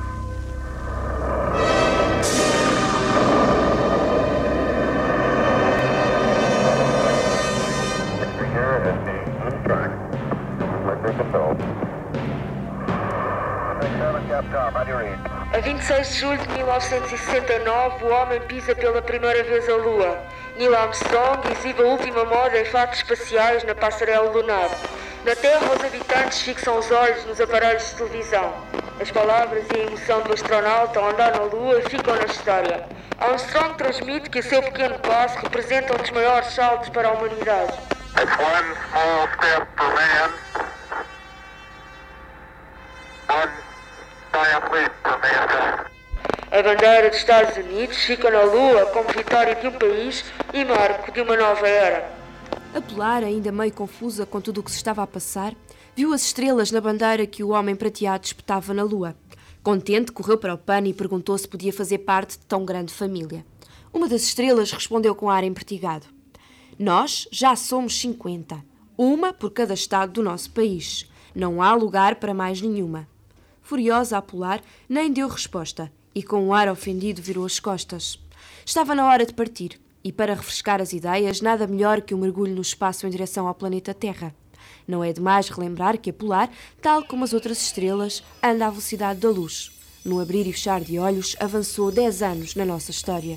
Control. 11.26 11.56
A 15.52 15.60
26 15.60 16.08
de 16.08 16.14
julho 16.14 16.38
de 16.38 16.48
1969, 16.54 18.04
o 18.04 18.08
homem 18.08 18.40
pisa 18.42 18.74
pela 18.74 19.00
primeira 19.02 19.42
vez 19.44 19.68
a 19.68 19.76
Lua. 19.76 20.18
Neil 20.56 20.74
Armstrong 20.74 21.40
exibe 21.52 21.82
a 21.82 21.86
última 21.86 22.24
moda 22.24 22.58
em 22.60 22.64
fatos 22.66 22.98
espaciais 22.98 23.64
na 23.64 23.74
passarela 23.74 24.30
lunar. 24.30 24.70
Na 25.24 25.34
Terra, 25.34 25.72
os 25.74 25.84
habitantes 25.84 26.42
fixam 26.42 26.78
os 26.78 26.90
olhos 26.90 27.24
nos 27.26 27.40
aparelhos 27.40 27.90
de 27.90 27.96
televisão. 27.96 28.54
As 29.00 29.10
palavras 29.10 29.64
e 29.74 29.80
a 29.80 29.82
emoção 29.84 30.22
do 30.22 30.32
astronauta 30.32 30.98
ao 30.98 31.10
andar 31.10 31.32
na 31.32 31.44
Lua 31.44 31.82
ficam 31.82 32.14
na 32.14 32.24
história. 32.24 32.84
Armstrong 33.18 33.74
transmite 33.76 34.30
que 34.30 34.38
o 34.38 34.42
seu 34.42 34.62
pequeno 34.62 34.98
passo 35.00 35.38
representa 35.38 35.94
um 35.94 35.98
dos 35.98 36.10
maiores 36.10 36.52
saltos 36.52 36.88
para 36.90 37.08
a 37.08 37.12
humanidade. 37.12 37.72
It's 38.18 38.32
one 38.38 38.74
small 38.90 39.28
step 39.36 39.68
for 39.76 39.94
man, 39.94 40.30
one 40.30 40.32
giant 40.32 40.34
leap 40.36 40.44
for 40.44 40.44
mankind. 40.44 40.46
A 46.56 46.62
bandeira 46.62 47.10
dos 47.10 47.18
Estados 47.18 47.56
Unidos 47.56 47.96
fica 47.98 48.30
na 48.30 48.42
Lua 48.44 48.86
como 48.86 49.08
vitória 49.08 49.54
de 49.56 49.66
um 49.66 49.72
país 49.72 50.24
e 50.54 50.64
marco 50.64 51.10
de 51.10 51.20
uma 51.20 51.36
nova 51.36 51.66
era. 51.66 52.16
A 52.74 52.80
Polar, 52.80 53.24
ainda 53.24 53.50
meio 53.50 53.72
confusa 53.72 54.24
com 54.24 54.40
tudo 54.40 54.60
o 54.60 54.62
que 54.62 54.70
se 54.70 54.76
estava 54.76 55.02
a 55.02 55.06
passar, 55.06 55.54
viu 55.94 56.12
as 56.12 56.22
estrelas 56.22 56.70
na 56.70 56.80
bandeira 56.80 57.26
que 57.26 57.42
o 57.42 57.48
homem 57.48 57.74
prateado 57.74 58.24
espetava 58.24 58.72
na 58.72 58.84
lua. 58.84 59.16
Contente, 59.62 60.12
correu 60.12 60.38
para 60.38 60.54
o 60.54 60.58
pano 60.58 60.86
e 60.86 60.94
perguntou 60.94 61.36
se 61.36 61.48
podia 61.48 61.72
fazer 61.72 61.98
parte 61.98 62.38
de 62.38 62.46
tão 62.46 62.64
grande 62.64 62.94
família. 62.94 63.44
Uma 63.92 64.08
das 64.08 64.22
estrelas 64.22 64.70
respondeu 64.70 65.14
com 65.14 65.28
ar 65.28 65.42
empertigado: 65.42 66.06
Nós 66.78 67.26
já 67.32 67.56
somos 67.56 67.98
50, 68.00 68.64
uma 68.96 69.32
por 69.32 69.50
cada 69.50 69.74
estado 69.74 70.12
do 70.12 70.22
nosso 70.22 70.50
país. 70.52 71.10
Não 71.34 71.60
há 71.60 71.74
lugar 71.74 72.16
para 72.16 72.32
mais 72.32 72.62
nenhuma. 72.62 73.08
Furiosa 73.66 74.16
a 74.16 74.22
Polar, 74.22 74.62
nem 74.88 75.12
deu 75.12 75.26
resposta 75.26 75.90
e, 76.14 76.22
com 76.22 76.40
um 76.40 76.54
ar 76.54 76.68
ofendido, 76.68 77.20
virou 77.20 77.44
as 77.44 77.58
costas. 77.58 78.16
Estava 78.64 78.94
na 78.94 79.04
hora 79.04 79.26
de 79.26 79.34
partir 79.34 79.80
e, 80.04 80.12
para 80.12 80.34
refrescar 80.34 80.80
as 80.80 80.92
ideias, 80.92 81.40
nada 81.40 81.66
melhor 81.66 82.00
que 82.00 82.14
um 82.14 82.18
mergulho 82.18 82.54
no 82.54 82.62
espaço 82.62 83.08
em 83.08 83.10
direção 83.10 83.48
ao 83.48 83.54
planeta 83.56 83.92
Terra. 83.92 84.32
Não 84.86 85.02
é 85.02 85.12
demais 85.12 85.48
relembrar 85.48 85.98
que 85.98 86.10
a 86.10 86.12
Polar, 86.12 86.48
tal 86.80 87.02
como 87.02 87.24
as 87.24 87.32
outras 87.32 87.60
estrelas, 87.60 88.22
anda 88.40 88.68
à 88.68 88.70
velocidade 88.70 89.18
da 89.18 89.30
luz. 89.30 89.72
No 90.04 90.20
abrir 90.20 90.46
e 90.46 90.52
fechar 90.52 90.80
de 90.80 90.96
olhos, 91.00 91.34
avançou 91.40 91.90
10 91.90 92.22
anos 92.22 92.54
na 92.54 92.64
nossa 92.64 92.92
história. 92.92 93.36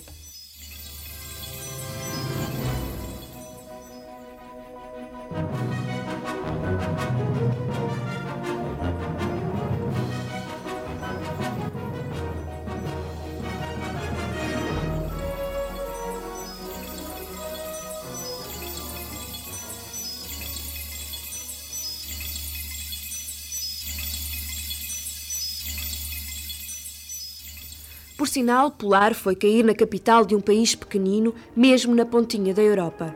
Por 28.20 28.28
sinal, 28.28 28.70
Polar 28.70 29.16
foi 29.16 29.34
cair 29.34 29.64
na 29.64 29.74
capital 29.74 30.26
de 30.26 30.36
um 30.36 30.42
país 30.42 30.76
pequenino, 30.76 31.34
mesmo 31.56 31.96
na 31.96 32.06
pontinha 32.06 32.54
da 32.54 32.62
Europa. 32.62 33.16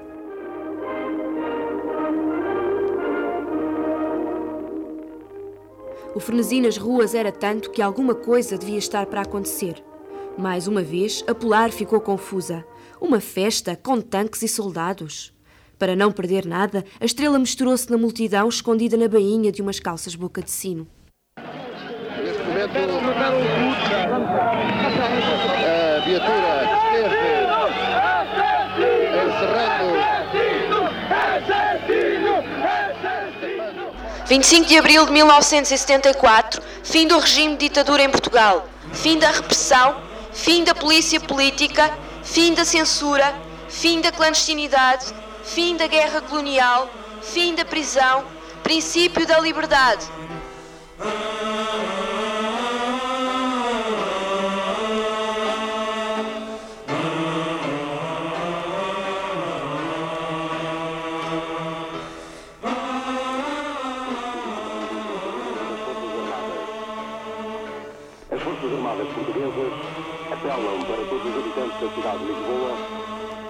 O 6.15 6.22
frenesi 6.22 6.62
nas 6.62 6.77
ruas 6.77 7.13
era 7.13 7.33
tanto 7.33 7.69
que 7.69 7.81
alguma 7.81 8.15
coisa 8.15 8.57
devia 8.57 8.77
estar 8.77 9.05
para 9.07 9.24
acontecer. 9.24 9.83
Mais 10.38 10.69
uma 10.69 10.81
vez, 10.81 11.22
a 11.27 11.36
Polar 11.36 11.74
ficou 11.74 12.00
confusa. 12.00 12.65
Uma 13.01 13.19
festa 13.19 13.75
com 13.75 14.00
tanques 14.00 14.41
e 14.41 14.48
soldados. 14.48 15.33
Para 15.77 15.98
não 15.98 16.13
perder 16.13 16.45
nada, 16.45 16.86
a 16.98 17.03
estrela 17.03 17.38
misturou-se 17.38 17.91
na 17.91 17.98
multidão 17.98 18.48
escondida 18.48 18.95
na 18.95 19.10
bainha 19.10 19.51
de 19.51 19.62
umas 19.62 19.81
calças 19.81 20.15
boca 20.15 20.41
de 20.41 20.50
sino. 20.50 20.88
Neste 22.24 22.41
momento, 22.45 22.72
a 25.23 25.99
viatura 26.05 26.51
esteve 26.77 27.17
encerrando 29.25 30.13
25 34.25 34.65
de 34.67 34.77
abril 34.77 35.05
de 35.05 35.11
1974, 35.11 36.61
fim 36.83 37.05
do 37.07 37.19
regime 37.19 37.55
de 37.55 37.67
ditadura 37.67 38.03
em 38.03 38.09
Portugal, 38.09 38.67
fim 38.91 39.19
da 39.19 39.29
repressão, 39.29 39.95
fim 40.31 40.63
da 40.63 40.73
polícia 40.73 41.19
política, 41.19 41.91
fim 42.23 42.53
da 42.53 42.65
censura, 42.65 43.33
fim 43.69 44.01
da 44.01 44.11
clandestinidade, 44.11 45.13
fim 45.43 45.75
da 45.75 45.87
guerra 45.87 46.21
colonial, 46.21 46.89
fim 47.21 47.53
da 47.53 47.65
prisão, 47.65 48.23
princípio 48.63 49.27
da 49.27 49.39
liberdade. 49.39 50.05
Cidade 71.95 72.19
de 72.19 72.25
Lisboa 72.25 73.03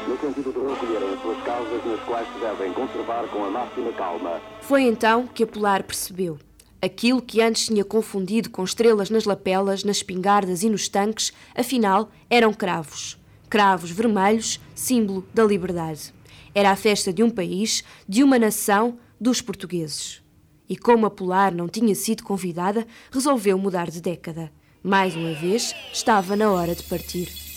no 0.08 0.20
sentido 0.20 0.52
de 0.52 0.60
as 0.60 1.22
suas 1.22 1.86
nas 1.86 2.00
quais 2.06 2.28
se 2.28 2.40
devem 2.40 2.74
conservar 2.74 3.28
com 3.28 3.46
a 3.46 3.50
máxima 3.50 3.92
calma. 3.94 4.42
Foi 4.62 4.84
então 4.84 5.28
que 5.28 5.44
a 5.44 5.48
Polar 5.48 5.84
percebeu. 5.84 6.38
Aquilo 6.82 7.22
que 7.22 7.42
antes 7.42 7.68
tinha 7.68 7.86
confundido 7.86 8.50
com 8.50 8.64
estrelas 8.64 9.10
nas 9.10 9.24
lapelas, 9.24 9.84
nas 9.84 9.98
espingardas 9.98 10.64
e 10.64 10.70
nos 10.70 10.90
tanques, 10.90 11.32
afinal 11.56 12.12
eram 12.30 12.54
cravos. 12.54 13.18
Cravos 13.50 13.92
vermelhos, 13.92 14.60
símbolo 14.76 15.26
da 15.34 15.46
liberdade. 15.46 16.14
Era 16.54 16.72
a 16.72 16.76
festa 16.76 17.14
de 17.14 17.24
um 17.24 17.30
país, 17.30 17.84
de 18.08 18.24
uma 18.24 18.38
nação, 18.38 19.00
dos 19.20 19.42
portugueses. 19.42 20.22
E 20.68 20.76
como 20.76 21.06
a 21.06 21.10
Polar 21.10 21.54
não 21.54 21.70
tinha 21.70 21.96
sido 21.96 22.24
convidada, 22.24 22.86
resolveu 23.10 23.58
mudar 23.58 23.90
de 23.90 24.02
década. 24.02 24.52
Mais 24.84 25.16
uma 25.16 25.34
vez, 25.34 25.74
estava 25.94 26.36
na 26.36 26.52
hora 26.52 26.76
de 26.76 26.84
partir. 26.84 27.53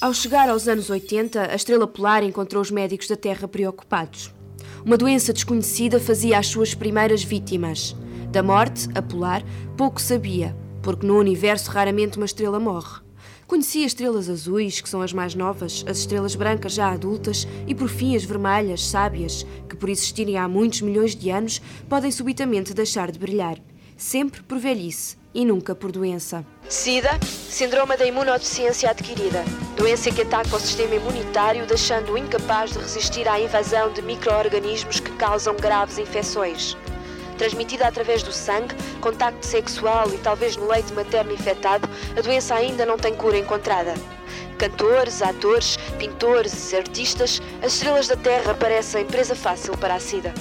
Ao 0.00 0.14
chegar 0.14 0.48
aos 0.48 0.68
anos 0.68 0.90
80, 0.90 1.50
a 1.50 1.56
estrela 1.56 1.84
polar 1.84 2.22
encontrou 2.22 2.62
os 2.62 2.70
médicos 2.70 3.08
da 3.08 3.16
Terra 3.16 3.48
preocupados. 3.48 4.32
Uma 4.86 4.96
doença 4.96 5.32
desconhecida 5.32 5.98
fazia 5.98 6.38
as 6.38 6.46
suas 6.46 6.72
primeiras 6.72 7.24
vítimas. 7.24 7.96
Da 8.30 8.40
morte, 8.40 8.88
a 8.94 9.02
polar, 9.02 9.42
pouco 9.76 10.00
sabia, 10.00 10.56
porque 10.82 11.04
no 11.04 11.18
universo 11.18 11.72
raramente 11.72 12.16
uma 12.16 12.26
estrela 12.26 12.60
morre. 12.60 13.00
Conhecia 13.48 13.84
estrelas 13.84 14.30
azuis, 14.30 14.80
que 14.80 14.88
são 14.88 15.02
as 15.02 15.12
mais 15.12 15.34
novas, 15.34 15.84
as 15.88 15.98
estrelas 15.98 16.36
brancas 16.36 16.74
já 16.74 16.92
adultas 16.92 17.48
e, 17.66 17.74
por 17.74 17.88
fim, 17.88 18.14
as 18.14 18.22
vermelhas, 18.22 18.86
sábias, 18.86 19.44
que 19.68 19.74
por 19.74 19.88
existirem 19.88 20.36
há 20.36 20.46
muitos 20.46 20.80
milhões 20.80 21.16
de 21.16 21.28
anos, 21.28 21.60
podem 21.88 22.12
subitamente 22.12 22.72
deixar 22.72 23.10
de 23.10 23.18
brilhar. 23.18 23.58
Sempre 23.96 24.44
por 24.44 24.60
velhice 24.60 25.16
e 25.38 25.44
nunca 25.44 25.72
por 25.72 25.92
doença. 25.92 26.44
SIDA, 26.68 27.16
Síndrome 27.24 27.96
da 27.96 28.04
Imunodeficiência 28.04 28.90
Adquirida, 28.90 29.44
doença 29.76 30.10
que 30.10 30.22
ataca 30.22 30.56
o 30.56 30.58
sistema 30.58 30.96
imunitário, 30.96 31.64
deixando-o 31.64 32.18
incapaz 32.18 32.72
de 32.72 32.80
resistir 32.80 33.28
à 33.28 33.38
invasão 33.38 33.92
de 33.92 34.02
micro-organismos 34.02 34.98
que 34.98 35.12
causam 35.12 35.54
graves 35.54 35.96
infecções. 35.96 36.76
Transmitida 37.36 37.86
através 37.86 38.24
do 38.24 38.32
sangue, 38.32 38.74
contacto 39.00 39.46
sexual 39.46 40.12
e 40.12 40.18
talvez 40.18 40.56
no 40.56 40.66
leite 40.66 40.92
materno 40.92 41.32
infectado, 41.32 41.88
a 42.16 42.20
doença 42.20 42.56
ainda 42.56 42.84
não 42.84 42.96
tem 42.96 43.14
cura 43.14 43.38
encontrada. 43.38 43.94
Cantores, 44.58 45.22
atores, 45.22 45.76
pintores, 46.00 46.74
artistas, 46.74 47.40
as 47.62 47.74
estrelas 47.74 48.08
da 48.08 48.16
Terra 48.16 48.54
parecem 48.54 49.06
presa 49.06 49.36
fácil 49.36 49.78
para 49.78 49.94
a 49.94 50.00
SIDA. 50.00 50.34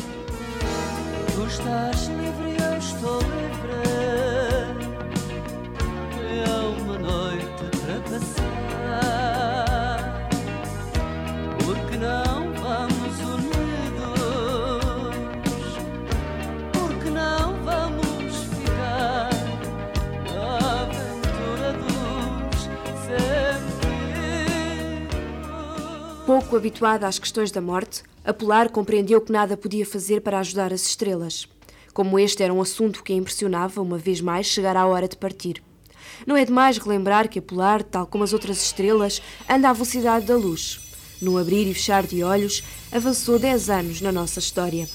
Tu 1.36 2.17
Pouco 26.28 26.58
habituada 26.58 27.08
às 27.08 27.18
questões 27.18 27.52
da 27.52 27.62
morte, 27.62 28.04
a 28.26 28.34
Polar 28.34 28.70
compreendeu 28.70 29.22
que 29.22 29.32
nada 29.32 29.56
podia 29.56 29.86
fazer 29.86 30.20
para 30.20 30.40
ajudar 30.40 30.74
as 30.74 30.86
estrelas. 30.86 31.48
Como 31.94 32.20
este 32.20 32.44
era 32.44 32.54
um 32.54 32.62
assunto 32.62 33.02
que 33.02 33.14
a 33.14 33.16
impressionava, 33.16 33.82
uma 33.82 33.98
vez 33.98 34.20
mais 34.20 34.46
chegará 34.46 34.82
a 34.82 34.88
hora 34.88 35.08
de 35.08 35.16
partir. 35.16 35.64
Não 36.26 36.36
é 36.36 36.44
demais 36.44 36.78
relembrar 36.80 37.30
que 37.30 37.40
a 37.40 37.42
Polar, 37.42 37.82
tal 37.82 38.06
como 38.06 38.26
as 38.26 38.34
outras 38.34 38.62
estrelas, 38.62 39.22
anda 39.50 39.70
à 39.70 39.74
velocidade 39.74 40.26
da 40.26 40.36
luz. 40.36 40.82
Num 41.22 41.38
abrir 41.38 41.66
e 41.66 41.74
fechar 41.74 42.06
de 42.06 42.22
olhos, 42.22 42.62
avançou 42.92 43.40
10 43.40 43.70
anos 43.70 44.02
na 44.02 44.12
nossa 44.12 44.40
história. 44.40 44.86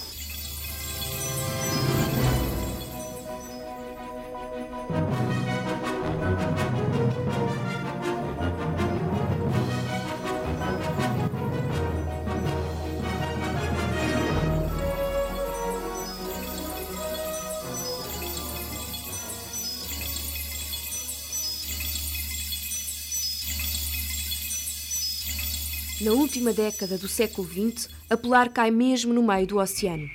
Na 26.03 26.11
última 26.11 26.53
década 26.53 26.99
do 26.99 27.07
século 27.07 27.47
XX, 27.47 27.89
a 28.11 28.17
Polar 28.17 28.49
cai 28.49 28.73
mesmo 28.73 29.15
no 29.15 29.23
meio 29.23 29.47
do 29.47 29.59
oceano. 29.59 30.11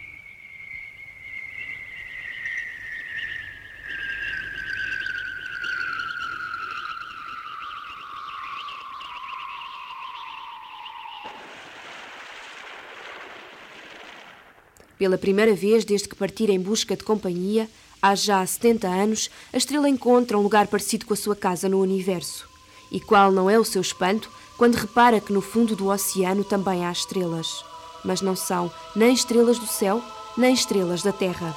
Pela 14.97 15.17
primeira 15.17 15.56
vez 15.56 15.86
desde 15.86 16.10
que 16.10 16.17
partira 16.17 16.52
em 16.52 16.60
busca 16.60 16.97
de 16.97 17.06
companhia, 17.06 17.69
há 18.02 18.13
já 18.13 18.45
70 18.45 18.89
anos, 18.89 19.32
a 19.54 19.58
estrela 19.58 19.88
encontra 19.88 20.38
um 20.38 20.41
lugar 20.41 20.67
parecido 20.67 21.06
com 21.06 21.13
a 21.13 21.17
sua 21.17 21.36
casa 21.36 21.69
no 21.69 21.80
universo. 21.80 22.57
E 22.91 23.00
qual 23.00 23.32
não 23.32 23.50
é 23.50 23.60
o 23.60 23.65
seu 23.65 23.82
espanto 23.82 24.30
quando 24.58 24.76
repara 24.76 25.21
que 25.21 25.32
no 25.32 25.41
fundo 25.41 25.76
do 25.76 25.88
oceano 25.88 26.43
também 26.43 26.86
há 26.86 26.91
estrelas. 26.91 27.63
Mas 28.04 28.21
não 28.21 28.36
são 28.36 28.71
nem 28.95 29.13
estrelas 29.13 29.60
do 29.60 29.67
céu, 29.67 30.02
nem 30.38 30.54
estrelas 30.54 31.04
da 31.04 31.12
terra. 31.12 31.56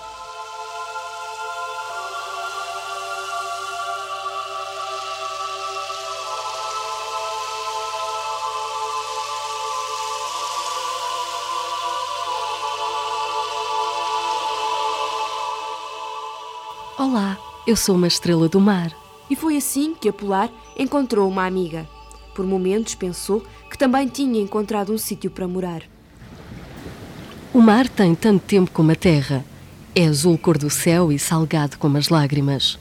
Olá, 16.99 17.39
eu 17.67 17.77
sou 17.77 17.95
uma 17.95 18.07
estrela 18.07 18.49
do 18.49 18.61
mar 18.61 18.95
e 19.31 19.37
foi 19.37 19.57
assim 19.57 19.95
que 19.95 20.09
a 20.09 20.13
Polar 20.13 20.51
encontrou 20.77 21.29
uma 21.29 21.47
amiga. 21.47 21.89
Por 22.35 22.45
momentos 22.45 22.97
pensou 22.97 23.45
que 23.71 23.79
também 23.79 24.09
tinha 24.09 24.43
encontrado 24.43 24.93
um 24.93 24.99
sítio 24.99 25.31
para 25.31 25.47
morar. 25.47 25.83
O 27.55 27.61
mar 27.61 27.89
tem 27.89 28.15
tanto 28.15 28.45
tempo 28.45 28.71
como 28.73 28.91
a 28.91 28.97
terra. 28.97 29.45
É 29.95 30.07
azul 30.07 30.37
cor 30.37 30.59
do 30.59 30.69
céu 30.69 31.13
e 31.13 31.19
salgado 31.19 31.79
como 31.79 31.97
as 31.97 32.09
lágrimas. 32.09 32.79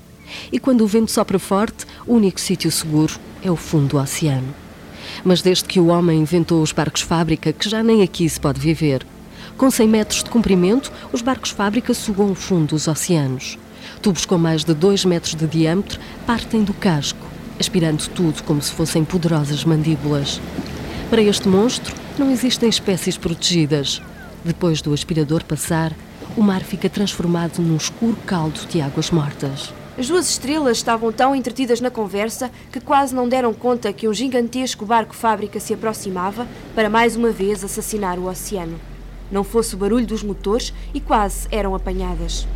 E 0.52 0.60
quando 0.60 0.82
o 0.82 0.88
vento 0.88 1.12
sopra 1.12 1.40
forte, 1.40 1.86
o 2.06 2.16
único 2.16 2.40
sítio 2.40 2.72
seguro 2.72 3.20
é 3.44 3.50
o 3.50 3.56
fundo 3.56 3.88
do 3.90 3.98
oceano. 3.98 4.54
Mas 5.24 5.42
desde 5.42 5.66
que 5.66 5.80
o 5.80 5.88
homem 5.88 6.20
inventou 6.20 6.62
os 6.62 6.72
barcos-fábrica, 6.72 7.52
que 7.52 7.70
já 7.70 7.82
nem 7.84 8.04
aqui 8.04 8.28
se 8.30 8.40
pode 8.40 8.60
viver. 8.60 9.06
Com 9.58 9.70
100 9.70 9.88
metros 9.88 10.24
de 10.24 10.30
comprimento, 10.30 10.92
os 11.12 11.22
barcos-fábrica 11.22 11.94
sugam 11.94 12.32
o 12.32 12.36
fundo 12.36 12.68
dos 12.68 12.88
oceanos. 12.88 13.58
Tubos 14.02 14.26
com 14.26 14.38
mais 14.38 14.64
de 14.64 14.74
2 14.74 15.04
metros 15.04 15.36
de 15.36 15.46
diâmetro 15.46 16.00
partem 16.26 16.64
do 16.64 16.74
casco, 16.74 17.20
aspirando 17.60 18.08
tudo 18.08 18.42
como 18.44 18.62
se 18.62 18.72
fossem 18.72 19.04
poderosas 19.04 19.66
mandíbulas. 19.66 20.40
Para 21.10 21.22
este 21.22 21.50
monstro, 21.50 21.94
não 22.18 22.32
existem 22.32 22.70
espécies 22.70 23.18
protegidas. 23.18 24.02
Depois 24.46 24.82
do 24.82 24.94
aspirador 24.94 25.44
passar, 25.44 25.94
o 26.38 26.42
mar 26.42 26.62
fica 26.62 26.90
transformado 26.90 27.60
num 27.60 27.76
escuro 27.76 28.16
caldo 28.26 28.62
de 28.70 28.80
águas 28.80 29.12
mortas. 29.12 29.74
As 29.98 30.08
duas 30.08 30.30
estrelas 30.30 30.78
estavam 30.78 31.12
tão 31.12 31.36
entretidas 31.36 31.82
na 31.82 31.92
conversa 31.92 32.50
que 32.72 32.80
quase 32.80 33.14
não 33.14 33.28
deram 33.28 33.54
conta 33.54 33.92
que 33.92 34.08
um 34.08 34.14
gigantesco 34.14 34.86
barco-fábrica 34.86 35.60
se 35.60 35.74
aproximava 35.74 36.48
para 36.74 36.90
mais 36.90 37.18
uma 37.18 37.32
vez 37.32 37.66
assassinar 37.66 38.18
o 38.18 38.30
oceano. 38.30 38.80
Não 39.30 39.44
fosse 39.44 39.76
o 39.76 39.78
barulho 39.78 40.08
dos 40.08 40.24
motores 40.24 40.74
e 40.94 41.02
quase 41.02 41.50
eram 41.52 41.76
apanhadas. 41.76 42.48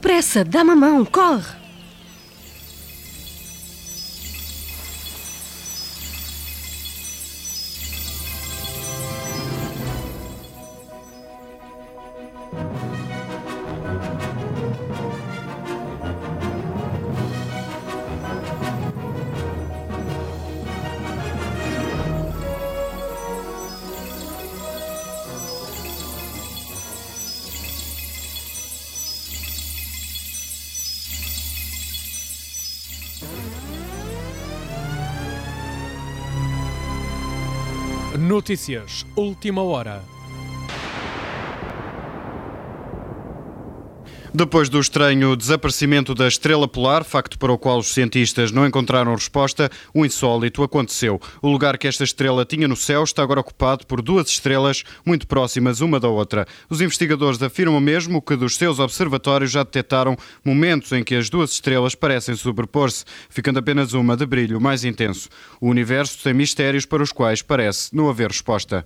Depressa, 0.00 0.42
dá-me 0.42 0.70
a 0.70 0.76
mão, 0.76 1.04
corre! 1.04 1.59
Notícias 38.30 39.04
Última 39.16 39.60
Hora. 39.60 40.19
Depois 44.32 44.68
do 44.68 44.78
estranho 44.78 45.34
desaparecimento 45.34 46.14
da 46.14 46.28
estrela 46.28 46.68
polar, 46.68 47.02
facto 47.02 47.36
para 47.36 47.52
o 47.52 47.58
qual 47.58 47.78
os 47.80 47.92
cientistas 47.92 48.52
não 48.52 48.64
encontraram 48.64 49.12
resposta, 49.12 49.68
o 49.92 50.06
insólito 50.06 50.62
aconteceu. 50.62 51.20
O 51.42 51.48
lugar 51.48 51.76
que 51.76 51.88
esta 51.88 52.04
estrela 52.04 52.44
tinha 52.44 52.68
no 52.68 52.76
céu 52.76 53.02
está 53.02 53.24
agora 53.24 53.40
ocupado 53.40 53.84
por 53.88 54.00
duas 54.00 54.28
estrelas 54.28 54.84
muito 55.04 55.26
próximas 55.26 55.80
uma 55.80 55.98
da 55.98 56.08
outra. 56.08 56.46
Os 56.68 56.80
investigadores 56.80 57.42
afirmam 57.42 57.80
mesmo 57.80 58.22
que 58.22 58.36
dos 58.36 58.56
seus 58.56 58.78
observatórios 58.78 59.50
já 59.50 59.64
detectaram 59.64 60.16
momentos 60.44 60.92
em 60.92 61.02
que 61.02 61.16
as 61.16 61.28
duas 61.28 61.50
estrelas 61.50 61.96
parecem 61.96 62.36
sobrepor-se, 62.36 63.04
ficando 63.28 63.58
apenas 63.58 63.94
uma 63.94 64.16
de 64.16 64.26
brilho 64.26 64.60
mais 64.60 64.84
intenso. 64.84 65.28
O 65.60 65.68
universo 65.68 66.22
tem 66.22 66.32
mistérios 66.32 66.86
para 66.86 67.02
os 67.02 67.10
quais 67.10 67.42
parece 67.42 67.94
não 67.94 68.08
haver 68.08 68.28
resposta. 68.28 68.84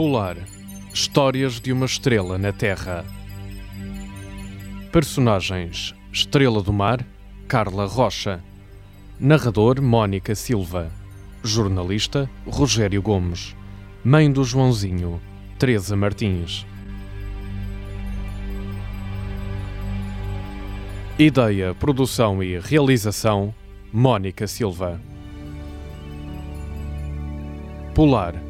Polar 0.00 0.38
Histórias 0.94 1.60
de 1.60 1.74
uma 1.74 1.84
estrela 1.84 2.38
na 2.38 2.54
Terra. 2.54 3.04
Personagens: 4.90 5.94
Estrela 6.10 6.62
do 6.62 6.72
Mar, 6.72 7.04
Carla 7.46 7.84
Rocha. 7.84 8.42
Narrador: 9.18 9.78
Mónica 9.82 10.34
Silva. 10.34 10.90
Jornalista: 11.44 12.30
Rogério 12.46 13.02
Gomes. 13.02 13.54
Mãe 14.02 14.32
do 14.32 14.42
Joãozinho: 14.42 15.20
Teresa 15.58 15.94
Martins. 15.94 16.64
Ideia, 21.18 21.74
produção 21.74 22.42
e 22.42 22.58
realização: 22.58 23.54
Mónica 23.92 24.46
Silva. 24.46 24.98
Polar 27.94 28.49